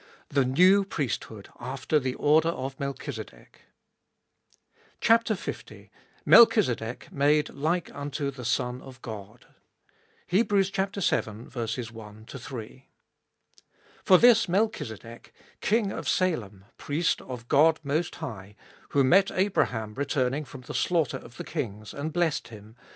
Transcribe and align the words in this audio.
The 0.29 0.45
New 0.45 0.83
Priesthood 0.83 1.49
after 1.59 1.99
the 1.99 2.15
Order 2.15 2.49
of 2.49 2.79
Melchizedek. 2.79 3.61
L. 5.07 5.23
MELCHIZEDEK 6.25 7.11
MADE 7.11 7.49
LIKE 7.49 7.91
UNTO 7.93 8.31
THE 8.31 8.43
SON 8.43 8.81
OF 8.81 8.99
GOD. 9.03 9.45
VII.— 10.31 10.41
1. 10.41 11.49
For 14.03 14.17
this 14.17 14.49
Melchizedek, 14.49 15.33
king 15.61 15.91
of 15.91 16.09
Salem, 16.09 16.65
priest 16.79 17.21
of 17.21 17.47
God 17.47 17.79
Most 17.83 18.15
High, 18.15 18.55
who 18.89 19.03
met 19.03 19.29
Abraham 19.29 19.93
returning 19.93 20.45
from 20.45 20.61
the 20.61 20.73
slaughter 20.73 21.17
of 21.17 21.37
the 21.37 21.43
kings, 21.43 21.93
and 21.93 22.11
blessed 22.11 22.47
him, 22.47 22.75
2. 22.79 22.85